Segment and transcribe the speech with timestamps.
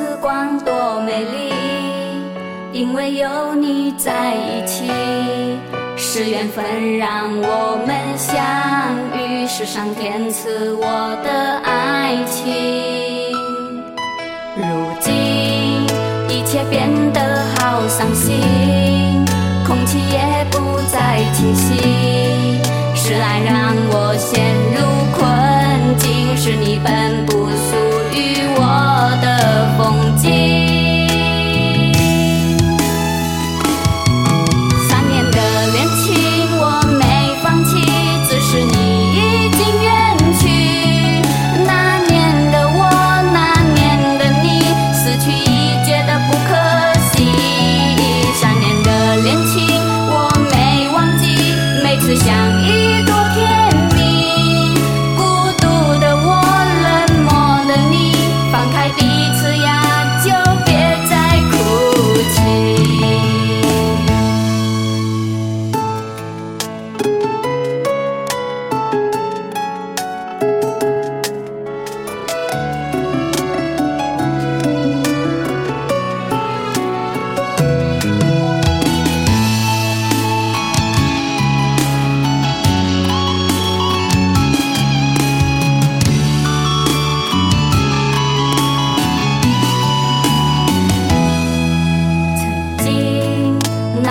[0.00, 1.52] 时光多美丽，
[2.72, 4.90] 因为有你在一起，
[5.94, 8.42] 是缘分让我们相
[9.14, 10.82] 遇，是上天赐我
[11.22, 13.36] 的爱情。
[14.56, 14.64] 如
[15.00, 15.12] 今
[16.34, 19.22] 一切变得好伤心，
[19.66, 21.69] 空气也不再清新。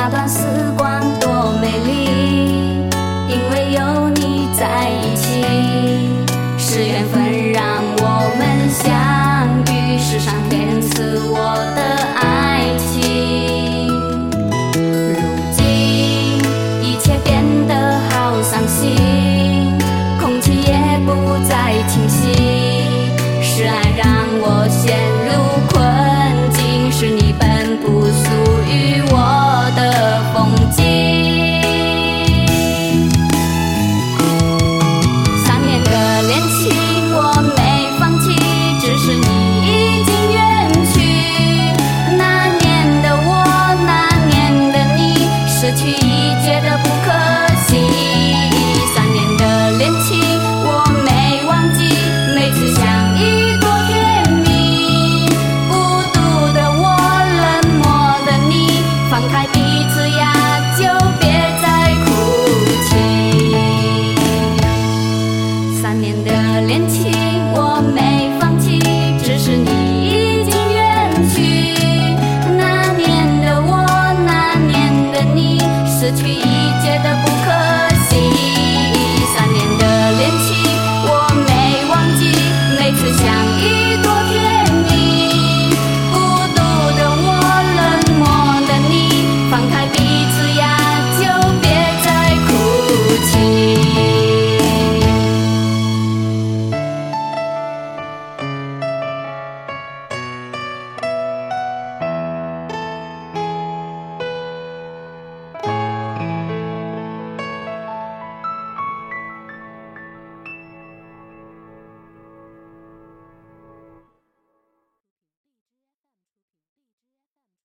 [0.10, 0.28] 断
[66.00, 67.12] 那年的恋情
[67.54, 68.80] 我没放弃，
[69.22, 69.70] 只是你
[70.06, 72.16] 已经远去。
[72.56, 73.86] 那年的我，
[74.26, 76.49] 那年的你，失去一。